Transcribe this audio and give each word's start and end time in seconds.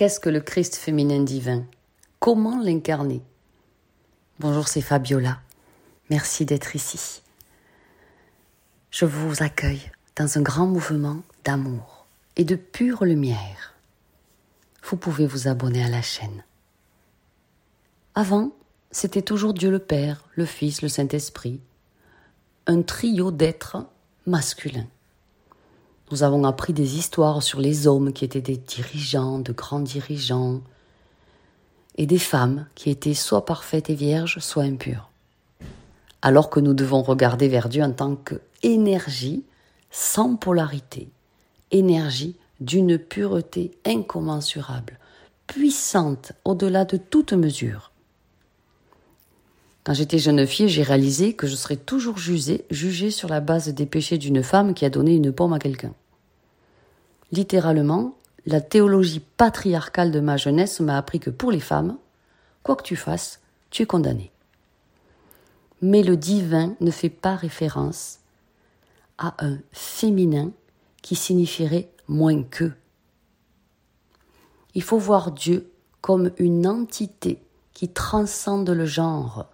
Qu'est-ce 0.00 0.18
que 0.18 0.30
le 0.30 0.40
Christ 0.40 0.76
féminin 0.76 1.22
divin? 1.22 1.66
Comment 2.20 2.58
l'incarner? 2.58 3.20
Bonjour, 4.38 4.66
c'est 4.66 4.80
Fabiola. 4.80 5.42
Merci 6.08 6.46
d'être 6.46 6.74
ici. 6.74 7.20
Je 8.90 9.04
vous 9.04 9.42
accueille 9.42 9.92
dans 10.16 10.38
un 10.38 10.40
grand 10.40 10.64
mouvement 10.64 11.20
d'amour 11.44 12.06
et 12.36 12.44
de 12.44 12.56
pure 12.56 13.04
lumière. 13.04 13.74
Vous 14.84 14.96
pouvez 14.96 15.26
vous 15.26 15.48
abonner 15.48 15.84
à 15.84 15.90
la 15.90 16.00
chaîne. 16.00 16.44
Avant, 18.14 18.52
c'était 18.90 19.20
toujours 19.20 19.52
Dieu 19.52 19.70
le 19.70 19.80
Père, 19.80 20.24
le 20.34 20.46
Fils, 20.46 20.80
le 20.80 20.88
Saint-Esprit, 20.88 21.60
un 22.66 22.80
trio 22.80 23.30
d'êtres 23.30 23.86
masculins. 24.24 24.88
Nous 26.10 26.24
avons 26.24 26.42
appris 26.42 26.72
des 26.72 26.96
histoires 26.96 27.40
sur 27.40 27.60
les 27.60 27.86
hommes 27.86 28.12
qui 28.12 28.24
étaient 28.24 28.40
des 28.40 28.56
dirigeants, 28.56 29.38
de 29.38 29.52
grands 29.52 29.80
dirigeants, 29.80 30.60
et 31.96 32.06
des 32.06 32.18
femmes 32.18 32.66
qui 32.74 32.90
étaient 32.90 33.14
soit 33.14 33.44
parfaites 33.44 33.90
et 33.90 33.94
vierges, 33.94 34.38
soit 34.40 34.64
impures. 34.64 35.08
Alors 36.20 36.50
que 36.50 36.58
nous 36.58 36.74
devons 36.74 37.02
regarder 37.02 37.46
vers 37.46 37.68
Dieu 37.68 37.84
en 37.84 37.92
tant 37.92 38.16
qu'énergie 38.16 39.44
sans 39.92 40.34
polarité, 40.34 41.08
énergie 41.70 42.36
d'une 42.60 42.98
pureté 42.98 43.70
incommensurable, 43.86 44.98
puissante 45.46 46.32
au-delà 46.44 46.84
de 46.84 46.96
toute 46.96 47.32
mesure. 47.32 47.92
Quand 49.84 49.94
j'étais 49.94 50.18
jeune 50.18 50.46
fille, 50.46 50.68
j'ai 50.68 50.82
réalisé 50.82 51.34
que 51.34 51.46
je 51.46 51.54
serais 51.54 51.76
toujours 51.76 52.18
jugée, 52.18 52.64
jugée 52.70 53.10
sur 53.10 53.28
la 53.28 53.40
base 53.40 53.68
des 53.68 53.86
péchés 53.86 54.18
d'une 54.18 54.42
femme 54.42 54.74
qui 54.74 54.84
a 54.84 54.90
donné 54.90 55.14
une 55.14 55.32
pomme 55.32 55.52
à 55.52 55.58
quelqu'un. 55.58 55.94
Littéralement, 57.32 58.14
la 58.46 58.60
théologie 58.60 59.20
patriarcale 59.20 60.10
de 60.10 60.20
ma 60.20 60.36
jeunesse 60.36 60.80
m'a 60.80 60.96
appris 60.96 61.20
que 61.20 61.30
pour 61.30 61.52
les 61.52 61.60
femmes, 61.60 61.96
quoi 62.62 62.76
que 62.76 62.82
tu 62.82 62.96
fasses, 62.96 63.40
tu 63.70 63.82
es 63.82 63.86
condamné. 63.86 64.32
Mais 65.82 66.02
le 66.02 66.16
divin 66.16 66.74
ne 66.80 66.90
fait 66.90 67.10
pas 67.10 67.36
référence 67.36 68.18
à 69.18 69.34
un 69.38 69.58
féminin 69.72 70.50
qui 71.02 71.14
signifierait 71.14 71.90
moins 72.08 72.42
que. 72.42 72.72
Il 74.74 74.82
faut 74.82 74.98
voir 74.98 75.32
Dieu 75.32 75.70
comme 76.00 76.30
une 76.38 76.66
entité 76.66 77.42
qui 77.72 77.88
transcende 77.88 78.70
le 78.70 78.86
genre, 78.86 79.46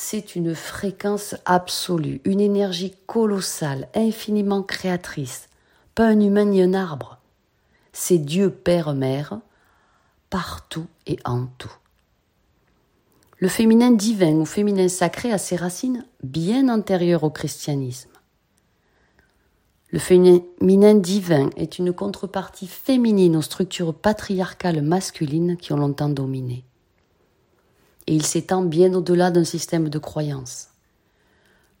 c'est 0.00 0.36
une 0.36 0.54
fréquence 0.54 1.34
absolue, 1.44 2.20
une 2.24 2.40
énergie 2.40 2.94
colossale, 3.06 3.88
infiniment 3.96 4.62
créatrice. 4.62 5.48
Pas 5.98 6.06
un 6.06 6.20
humain 6.20 6.44
ni 6.44 6.62
un 6.62 6.74
arbre. 6.74 7.18
C'est 7.92 8.18
Dieu 8.18 8.50
Père-Mère, 8.50 9.40
partout 10.30 10.86
et 11.08 11.18
en 11.24 11.46
tout. 11.58 11.74
Le 13.38 13.48
féminin 13.48 13.90
divin 13.90 14.34
ou 14.34 14.44
féminin 14.44 14.86
sacré 14.86 15.32
a 15.32 15.38
ses 15.38 15.56
racines 15.56 16.06
bien 16.22 16.68
antérieures 16.68 17.24
au 17.24 17.30
christianisme. 17.30 18.12
Le 19.90 19.98
féminin 19.98 20.94
divin 20.94 21.50
est 21.56 21.80
une 21.80 21.92
contrepartie 21.92 22.68
féminine 22.68 23.34
aux 23.34 23.42
structures 23.42 23.92
patriarcales 23.92 24.82
masculines 24.82 25.56
qui 25.56 25.72
ont 25.72 25.78
longtemps 25.78 26.10
dominé 26.10 26.64
et 28.06 28.14
il 28.14 28.24
s'étend 28.24 28.62
bien 28.62 28.94
au-delà 28.94 29.32
d'un 29.32 29.42
système 29.42 29.88
de 29.88 29.98
croyances. 29.98 30.68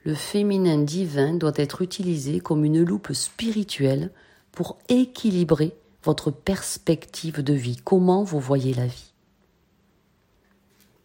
Le 0.08 0.14
féminin 0.14 0.78
divin 0.78 1.34
doit 1.34 1.52
être 1.56 1.82
utilisé 1.82 2.40
comme 2.40 2.64
une 2.64 2.82
loupe 2.82 3.12
spirituelle 3.12 4.10
pour 4.52 4.78
équilibrer 4.88 5.76
votre 6.02 6.30
perspective 6.30 7.42
de 7.42 7.52
vie, 7.52 7.76
comment 7.76 8.24
vous 8.24 8.40
voyez 8.40 8.72
la 8.72 8.86
vie? 8.86 9.12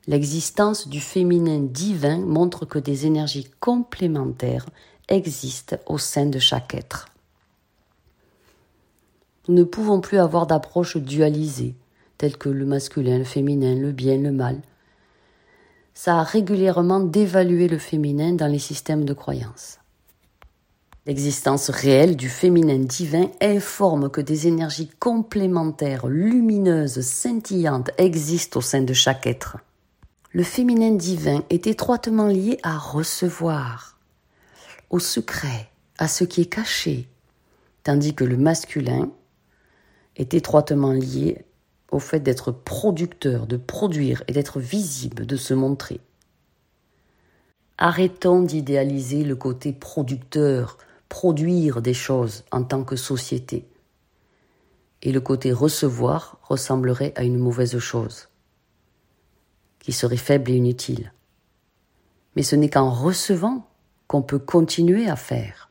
L'existence 0.07 0.87
du 0.87 1.01
féminin 1.01 1.59
divin 1.59 2.19
montre 2.19 2.65
que 2.65 2.79
des 2.79 3.05
énergies 3.05 3.49
complémentaires 3.59 4.67
existent 5.09 5.75
au 5.85 5.97
sein 5.97 6.27
de 6.27 6.39
chaque 6.39 6.73
être. 6.73 7.07
Nous 9.49 9.55
ne 9.55 9.63
pouvons 9.65 9.99
plus 9.99 10.17
avoir 10.17 10.47
d'approche 10.47 10.95
dualisée, 10.95 11.75
telle 12.17 12.37
que 12.37 12.47
le 12.47 12.65
masculin, 12.65 13.17
le 13.17 13.25
féminin, 13.25 13.75
le 13.75 13.91
bien, 13.91 14.15
le 14.15 14.31
mal, 14.31 14.61
ça 15.93 16.19
a 16.19 16.23
régulièrement 16.23 16.99
dévalué 16.99 17.67
le 17.67 17.77
féminin 17.77 18.33
dans 18.33 18.47
les 18.47 18.59
systèmes 18.59 19.05
de 19.05 19.13
croyance. 19.13 19.79
L'existence 21.05 21.69
réelle 21.69 22.15
du 22.15 22.29
féminin 22.29 22.79
divin 22.79 23.29
informe 23.41 24.09
que 24.09 24.21
des 24.21 24.47
énergies 24.47 24.89
complémentaires, 24.99 26.07
lumineuses, 26.07 27.01
scintillantes 27.01 27.91
existent 27.97 28.59
au 28.59 28.61
sein 28.61 28.81
de 28.81 28.93
chaque 28.93 29.27
être. 29.27 29.57
Le 30.31 30.43
féminin 30.43 30.91
divin 30.91 31.43
est 31.49 31.67
étroitement 31.67 32.27
lié 32.27 32.57
à 32.63 32.77
recevoir, 32.77 33.99
au 34.89 34.99
secret, 34.99 35.69
à 35.97 36.07
ce 36.07 36.23
qui 36.23 36.41
est 36.41 36.45
caché, 36.45 37.07
tandis 37.83 38.15
que 38.15 38.23
le 38.23 38.37
masculin 38.37 39.11
est 40.15 40.33
étroitement 40.33 40.93
lié 40.93 41.45
au 41.93 41.99
fait 41.99 42.19
d'être 42.19 42.51
producteur, 42.51 43.45
de 43.45 43.55
produire 43.55 44.23
et 44.27 44.33
d'être 44.33 44.59
visible, 44.59 45.27
de 45.27 45.37
se 45.37 45.53
montrer. 45.53 46.01
Arrêtons 47.77 48.41
d'idéaliser 48.41 49.23
le 49.23 49.35
côté 49.35 49.73
producteur, 49.73 50.79
produire 51.07 51.81
des 51.81 51.93
choses 51.93 52.43
en 52.51 52.63
tant 52.63 52.83
que 52.83 52.95
société. 52.95 53.67
Et 55.03 55.11
le 55.11 55.21
côté 55.21 55.53
recevoir 55.53 56.39
ressemblerait 56.41 57.13
à 57.15 57.23
une 57.23 57.37
mauvaise 57.37 57.77
chose, 57.77 58.29
qui 59.79 59.91
serait 59.91 60.17
faible 60.17 60.49
et 60.49 60.55
inutile. 60.55 61.13
Mais 62.35 62.43
ce 62.43 62.55
n'est 62.55 62.69
qu'en 62.69 62.89
recevant 62.89 63.67
qu'on 64.07 64.23
peut 64.23 64.39
continuer 64.39 65.07
à 65.07 65.15
faire. 65.15 65.69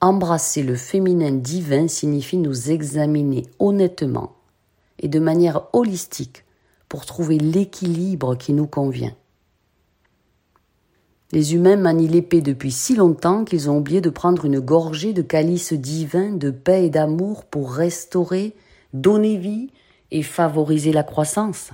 Embrasser 0.00 0.62
le 0.62 0.76
féminin 0.76 1.32
divin 1.32 1.88
signifie 1.88 2.36
nous 2.36 2.70
examiner 2.70 3.46
honnêtement 3.58 4.36
et 4.98 5.08
de 5.08 5.18
manière 5.18 5.68
holistique 5.72 6.44
pour 6.88 7.06
trouver 7.06 7.38
l'équilibre 7.38 8.36
qui 8.36 8.52
nous 8.52 8.66
convient. 8.66 9.14
Les 11.32 11.54
humains 11.54 11.76
manient 11.76 12.06
l'épée 12.06 12.40
depuis 12.40 12.70
si 12.70 12.94
longtemps 12.94 13.44
qu'ils 13.44 13.68
ont 13.68 13.78
oublié 13.78 14.00
de 14.00 14.10
prendre 14.10 14.44
une 14.44 14.60
gorgée 14.60 15.12
de 15.12 15.22
calice 15.22 15.72
divin 15.72 16.30
de 16.30 16.50
paix 16.50 16.86
et 16.86 16.90
d'amour 16.90 17.44
pour 17.44 17.72
restaurer, 17.72 18.54
donner 18.92 19.36
vie 19.36 19.70
et 20.12 20.22
favoriser 20.22 20.92
la 20.92 21.02
croissance. 21.02 21.72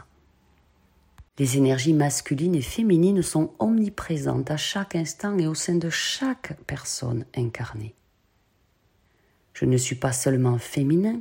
Les 1.39 1.57
énergies 1.57 1.95
masculines 1.95 2.55
et 2.55 2.63
féminines 2.63 3.23
sont 3.23 3.53
omniprésentes 3.59 4.51
à 4.51 4.57
chaque 4.57 4.95
instant 4.95 5.37
et 5.39 5.47
au 5.47 5.55
sein 5.55 5.75
de 5.75 5.91
chaque 5.91 6.57
personne 6.67 7.25
incarnée. 7.37 7.95
Je 9.53 9.67
ne 9.67 9.77
suis 9.77 9.97
pas 9.97 10.13
seulement 10.13 10.59
féminin, 10.59 11.21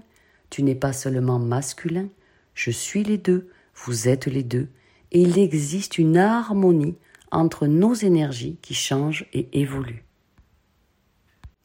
tu 0.50 0.64
n'es 0.64 0.76
pas 0.76 0.94
seulement 0.94 1.40
masculin, 1.40 2.08
je 2.54 2.72
suis 2.72 3.04
les 3.04 3.18
deux, 3.18 3.50
vous 3.76 4.08
êtes 4.08 4.26
les 4.26 4.44
deux, 4.44 4.68
et 5.12 5.22
il 5.22 5.38
existe 5.40 5.98
une 5.98 6.18
harmonie 6.18 6.98
entre 7.32 7.68
nos 7.68 7.94
énergies 7.94 8.58
qui 8.62 8.74
changent 8.74 9.26
et 9.34 9.48
évoluent. 9.60 10.04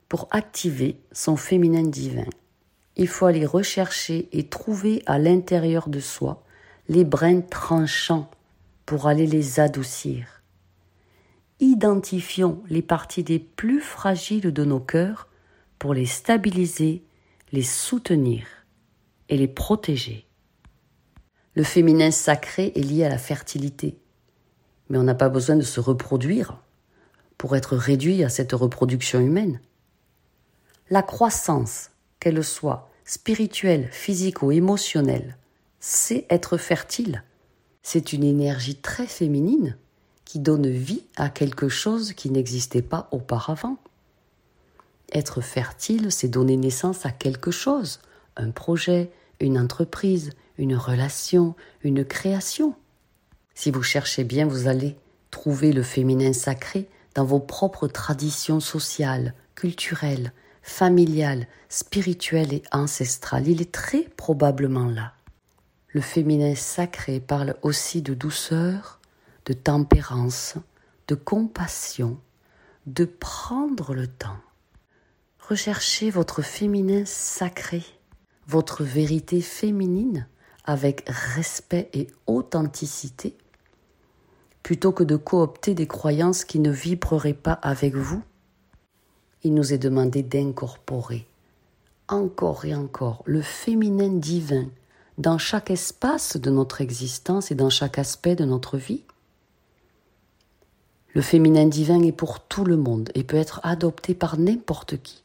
Pour 0.09 0.28
activer 0.31 1.00
son 1.12 1.37
féminin 1.37 1.83
divin, 1.83 2.27
il 2.97 3.09
faut 3.09 3.27
aller 3.27 3.47
rechercher 3.47 4.28
et 4.33 4.47
trouver 4.47 5.03
à 5.06 5.19
l'intérieur 5.19 5.89
de 5.89 6.01
soi 6.01 6.45
les 6.89 7.05
brins 7.05 7.41
tranchants 7.41 8.31
pour 8.87 9.09
aller 9.09 9.27
les 9.27 9.59
adoucir. 9.59 10.43
Identifions 11.59 12.62
les 12.69 12.83
parties 12.83 13.25
les 13.25 13.39
plus 13.39 13.81
fragiles 13.81 14.53
de 14.53 14.65
nos 14.65 14.81
cœurs 14.81 15.28
pour 15.78 15.95
les 15.95 16.06
stabiliser, 16.06 17.03
les 17.53 17.62
soutenir 17.62 18.47
et 19.28 19.36
les 19.36 19.48
protéger. 19.48 20.26
Le 21.54 21.62
féminin 21.62 22.10
sacré 22.10 22.72
est 22.74 22.80
lié 22.80 23.04
à 23.04 23.09
la 23.09 23.18
fertilité, 23.18 23.97
mais 24.88 24.98
on 24.98 25.04
n'a 25.04 25.15
pas 25.15 25.28
besoin 25.28 25.56
de 25.56 25.62
se 25.62 25.80
reproduire 25.80 26.59
pour 27.38 27.56
être 27.56 27.76
réduit 27.76 28.24
à 28.24 28.28
cette 28.28 28.53
reproduction 28.53 29.21
humaine. 29.21 29.60
La 30.91 31.03
croissance, 31.03 31.91
qu'elle 32.21 32.42
soit 32.42 32.91
spirituelle, 33.04 33.88
physique 33.91 34.42
ou 34.42 34.53
émotionnelle, 34.53 35.36
c'est 35.80 36.27
être 36.30 36.56
fertile. 36.56 37.22
C'est 37.82 38.12
une 38.12 38.24
énergie 38.24 38.77
très 38.77 39.06
féminine 39.06 39.77
qui 40.24 40.38
donne 40.38 40.68
vie 40.68 41.03
à 41.16 41.28
quelque 41.28 41.68
chose 41.68 42.15
qui 42.15 42.30
n'existait 42.30 42.82
pas 42.82 43.09
auparavant. 43.12 43.77
Être 45.12 45.41
fertile, 45.42 46.10
c'est 46.10 46.28
donner 46.28 46.56
naissance 46.56 47.04
à 47.04 47.10
quelque 47.10 47.50
chose, 47.50 48.00
un 48.36 48.51
projet, 48.51 49.10
une 49.41 49.59
entreprise, 49.59 50.31
une 50.59 50.77
relation, 50.77 51.54
une 51.83 52.04
création. 52.04 52.75
Si 53.54 53.71
vous 53.71 53.83
cherchez 53.83 54.25
bien, 54.25 54.47
vous 54.47 54.69
allez 54.69 54.97
trouver 55.31 55.72
le 55.72 55.83
féminin 55.83 56.33
sacré 56.33 56.89
dans 57.15 57.25
vos 57.25 57.41
propres 57.41 57.89
traditions 57.89 58.60
sociales, 58.60 59.34
culturelles, 59.54 60.33
familial, 60.63 61.47
spirituel 61.69 62.53
et 62.53 62.63
ancestral. 62.72 63.47
Il 63.47 63.60
est 63.60 63.72
très 63.72 64.03
probablement 64.03 64.89
là. 64.89 65.13
Le 65.89 66.01
féminin 66.01 66.54
sacré 66.54 67.21
parle 67.21 67.54
aussi 67.63 68.03
de 68.03 68.15
douceur, 68.15 69.01
de 69.45 69.53
tempérance, 69.53 70.54
de 71.07 71.15
compassion, 71.15 72.19
de 72.87 73.04
prendre 73.04 73.95
le 73.95 74.07
temps. 74.07 74.39
Recherchez 75.39 76.10
votre 76.10 76.42
féminin 76.42 77.04
sacré, 77.04 77.84
votre 78.46 78.84
vérité 78.84 79.41
féminine 79.41 80.26
avec 80.64 81.04
respect 81.06 81.91
et 81.92 82.06
authenticité, 82.26 83.36
plutôt 84.62 84.92
que 84.92 85.04
de 85.04 85.16
coopter 85.16 85.74
des 85.74 85.86
croyances 85.86 86.44
qui 86.44 86.58
ne 86.58 86.70
vibreraient 86.70 87.34
pas 87.34 87.52
avec 87.52 87.94
vous. 87.94 88.22
Il 89.42 89.54
nous 89.54 89.72
est 89.72 89.78
demandé 89.78 90.22
d'incorporer 90.22 91.26
encore 92.08 92.64
et 92.64 92.74
encore 92.74 93.22
le 93.26 93.42
féminin 93.42 94.08
divin 94.08 94.66
dans 95.18 95.38
chaque 95.38 95.70
espace 95.70 96.36
de 96.36 96.50
notre 96.50 96.80
existence 96.80 97.50
et 97.50 97.54
dans 97.54 97.70
chaque 97.70 97.98
aspect 97.98 98.36
de 98.36 98.44
notre 98.44 98.76
vie. 98.76 99.02
Le 101.14 101.22
féminin 101.22 101.66
divin 101.66 102.02
est 102.02 102.12
pour 102.12 102.41
tout 102.41 102.64
le 102.64 102.76
monde 102.76 103.10
et 103.14 103.22
peut 103.22 103.36
être 103.36 103.60
adopté 103.62 104.14
par 104.14 104.38
n'importe 104.38 105.00
qui. 105.00 105.23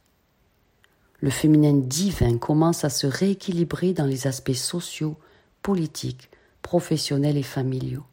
Le 1.21 1.29
féminin 1.29 1.73
divin 1.73 2.37
commence 2.37 2.85
à 2.85 2.89
se 2.89 3.05
rééquilibrer 3.05 3.93
dans 3.93 4.05
les 4.05 4.27
aspects 4.27 4.53
sociaux, 4.53 5.17
politiques, 5.61 6.29
professionnels 6.61 7.37
et 7.37 7.43
familiaux. 7.43 8.05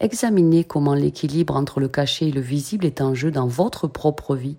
Examinez 0.00 0.64
comment 0.64 0.94
l'équilibre 0.94 1.56
entre 1.56 1.80
le 1.80 1.88
caché 1.88 2.28
et 2.28 2.32
le 2.32 2.40
visible 2.40 2.84
est 2.84 3.00
en 3.00 3.14
jeu 3.14 3.30
dans 3.30 3.46
votre 3.46 3.86
propre 3.86 4.36
vie. 4.36 4.56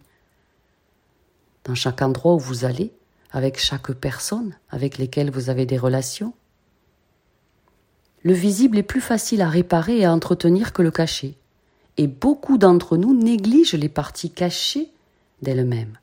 Dans 1.65 1.75
chaque 1.75 2.01
endroit 2.01 2.33
où 2.33 2.39
vous 2.39 2.65
allez, 2.65 2.91
avec 3.31 3.59
chaque 3.59 3.91
personne 3.91 4.55
avec 4.69 4.97
lesquelles 4.97 5.29
vous 5.29 5.49
avez 5.49 5.65
des 5.65 5.77
relations, 5.77 6.33
le 8.23 8.33
visible 8.33 8.79
est 8.79 8.83
plus 8.83 9.01
facile 9.01 9.41
à 9.41 9.49
réparer 9.49 9.99
et 9.99 10.05
à 10.05 10.13
entretenir 10.13 10.73
que 10.73 10.81
le 10.81 10.89
caché. 10.89 11.37
Et 11.97 12.07
beaucoup 12.07 12.57
d'entre 12.57 12.97
nous 12.97 13.15
négligent 13.15 13.75
les 13.75 13.89
parties 13.89 14.31
cachées 14.31 14.89
d'elles-mêmes. 15.43 15.99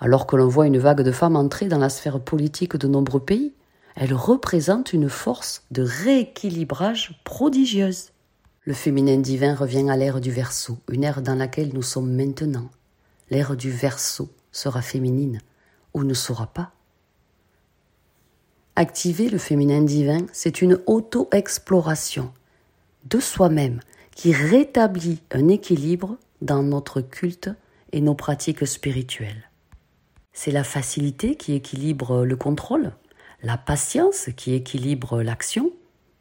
Alors 0.00 0.26
que 0.26 0.34
l'on 0.34 0.48
voit 0.48 0.66
une 0.66 0.78
vague 0.78 1.02
de 1.02 1.12
femmes 1.12 1.36
entrer 1.36 1.68
dans 1.68 1.78
la 1.78 1.90
sphère 1.90 2.20
politique 2.20 2.76
de 2.76 2.88
nombreux 2.88 3.20
pays, 3.20 3.52
elles 3.96 4.14
représentent 4.14 4.94
une 4.94 5.10
force 5.10 5.64
de 5.70 5.82
rééquilibrage 5.82 7.20
prodigieuse. 7.24 8.12
Le 8.64 8.72
féminin 8.72 9.18
divin 9.18 9.54
revient 9.54 9.90
à 9.90 9.96
l'ère 9.96 10.20
du 10.20 10.30
Verseau, 10.30 10.78
une 10.90 11.04
ère 11.04 11.20
dans 11.20 11.34
laquelle 11.34 11.74
nous 11.74 11.82
sommes 11.82 12.10
maintenant. 12.10 12.70
L'ère 13.28 13.56
du 13.56 13.70
Verseau 13.70 14.30
sera 14.52 14.80
féminine 14.80 15.40
ou 15.92 16.02
ne 16.02 16.14
sera 16.14 16.46
pas. 16.46 16.72
Activer 18.76 19.28
le 19.28 19.38
féminin 19.38 19.82
divin, 19.82 20.24
c'est 20.32 20.62
une 20.62 20.78
auto-exploration 20.86 22.32
de 23.04 23.20
soi-même 23.20 23.80
qui 24.14 24.32
rétablit 24.32 25.20
un 25.32 25.48
équilibre 25.48 26.16
dans 26.40 26.62
notre 26.62 27.02
culte 27.02 27.50
et 27.92 28.00
nos 28.00 28.14
pratiques 28.14 28.66
spirituelles. 28.66 29.49
C'est 30.32 30.50
la 30.50 30.64
facilité 30.64 31.36
qui 31.36 31.54
équilibre 31.54 32.24
le 32.24 32.36
contrôle, 32.36 32.92
la 33.42 33.58
patience 33.58 34.28
qui 34.36 34.54
équilibre 34.54 35.22
l'action, 35.22 35.72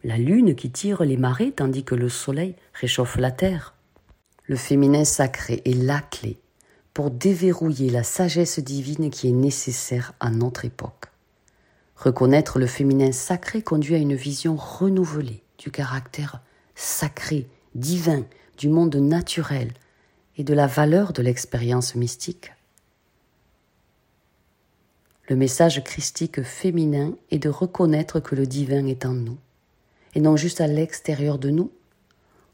la 0.03 0.17
lune 0.17 0.55
qui 0.55 0.71
tire 0.71 1.03
les 1.03 1.17
marées 1.17 1.51
tandis 1.51 1.83
que 1.83 1.95
le 1.95 2.09
soleil 2.09 2.55
réchauffe 2.73 3.17
la 3.17 3.31
terre. 3.31 3.75
Le 4.45 4.55
féminin 4.55 5.05
sacré 5.05 5.61
est 5.65 5.75
la 5.75 5.99
clé 5.99 6.39
pour 6.93 7.11
déverrouiller 7.11 7.89
la 7.89 8.03
sagesse 8.03 8.59
divine 8.59 9.09
qui 9.09 9.27
est 9.27 9.33
nécessaire 9.33 10.13
à 10.19 10.31
notre 10.31 10.65
époque. 10.65 11.05
Reconnaître 11.95 12.59
le 12.59 12.67
féminin 12.67 13.11
sacré 13.11 13.61
conduit 13.61 13.95
à 13.95 13.99
une 13.99 14.15
vision 14.15 14.55
renouvelée 14.55 15.43
du 15.57 15.69
caractère 15.69 16.41
sacré, 16.75 17.47
divin, 17.75 18.25
du 18.57 18.69
monde 18.69 18.95
naturel 18.95 19.73
et 20.37 20.43
de 20.43 20.53
la 20.53 20.65
valeur 20.65 21.13
de 21.13 21.21
l'expérience 21.21 21.95
mystique. 21.95 22.51
Le 25.29 25.35
message 25.35 25.83
christique 25.83 26.41
féminin 26.41 27.13
est 27.29 27.37
de 27.37 27.49
reconnaître 27.49 28.19
que 28.19 28.33
le 28.33 28.47
divin 28.47 28.87
est 28.87 29.05
en 29.05 29.13
nous, 29.13 29.37
et 30.15 30.21
non 30.21 30.35
juste 30.35 30.59
à 30.59 30.65
l'extérieur 30.65 31.37
de 31.37 31.51
nous, 31.51 31.71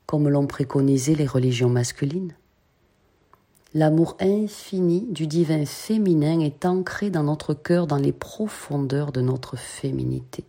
comme 0.05 0.27
l'ont 0.27 0.45
préconisé 0.45 1.15
les 1.15 1.25
religions 1.25 1.69
masculines. 1.69 2.35
L'amour 3.73 4.17
infini 4.19 5.07
du 5.09 5.25
divin 5.25 5.65
féminin 5.65 6.41
est 6.41 6.65
ancré 6.65 7.09
dans 7.09 7.23
notre 7.23 7.53
cœur, 7.53 7.87
dans 7.87 7.95
les 7.95 8.11
profondeurs 8.11 9.13
de 9.13 9.21
notre 9.21 9.55
féminité. 9.55 10.43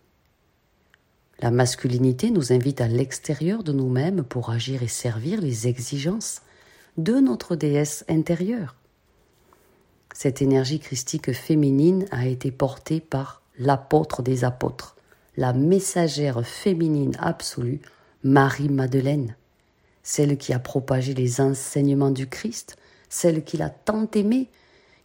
La 1.39 1.49
masculinité 1.49 2.29
nous 2.29 2.51
invite 2.51 2.81
à 2.81 2.89
l'extérieur 2.89 3.63
de 3.63 3.71
nous-mêmes 3.71 4.23
pour 4.23 4.49
agir 4.49 4.83
et 4.83 4.89
servir 4.89 5.39
les 5.39 5.67
exigences 5.67 6.41
de 6.97 7.13
notre 7.21 7.55
déesse 7.55 8.03
intérieure. 8.09 8.75
Cette 10.19 10.41
énergie 10.41 10.79
christique 10.79 11.31
féminine 11.31 12.07
a 12.09 12.25
été 12.25 12.49
portée 12.49 13.01
par 13.01 13.43
l'apôtre 13.59 14.23
des 14.23 14.45
apôtres, 14.45 14.95
la 15.35 15.53
messagère 15.53 16.43
féminine 16.43 17.15
absolue, 17.19 17.81
Marie-Madeleine, 18.23 19.35
celle 20.01 20.39
qui 20.39 20.53
a 20.53 20.59
propagé 20.59 21.13
les 21.13 21.39
enseignements 21.39 22.09
du 22.09 22.25
Christ, 22.25 22.77
celle 23.09 23.43
qu'il 23.43 23.61
a 23.61 23.69
tant 23.69 24.09
aimée, 24.15 24.49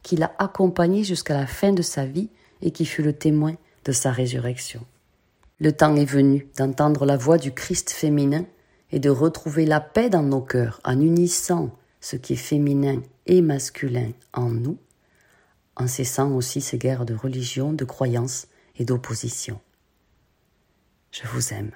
qui 0.02 0.16
l'a 0.16 0.32
accompagnée 0.38 1.04
jusqu'à 1.04 1.34
la 1.34 1.46
fin 1.46 1.74
de 1.74 1.82
sa 1.82 2.06
vie 2.06 2.30
et 2.62 2.70
qui 2.70 2.86
fut 2.86 3.02
le 3.02 3.12
témoin 3.12 3.56
de 3.84 3.92
sa 3.92 4.12
résurrection. 4.12 4.80
Le 5.58 5.72
temps 5.72 5.94
est 5.94 6.06
venu 6.06 6.48
d'entendre 6.56 7.04
la 7.04 7.18
voix 7.18 7.36
du 7.36 7.52
Christ 7.52 7.90
féminin 7.90 8.46
et 8.90 8.98
de 8.98 9.10
retrouver 9.10 9.66
la 9.66 9.82
paix 9.82 10.08
dans 10.08 10.22
nos 10.22 10.40
cœurs 10.40 10.80
en 10.86 10.98
unissant 10.98 11.68
ce 12.00 12.16
qui 12.16 12.32
est 12.32 12.36
féminin 12.36 13.02
et 13.26 13.42
masculin 13.42 14.12
en 14.32 14.48
nous, 14.48 14.78
en 15.76 15.86
cessant 15.86 16.32
aussi 16.32 16.60
ces 16.60 16.78
guerres 16.78 17.06
de 17.06 17.14
religion, 17.14 17.72
de 17.72 17.84
croyance 17.84 18.48
et 18.76 18.84
d'opposition. 18.84 19.60
Je 21.10 21.26
vous 21.28 21.52
aime. 21.52 21.72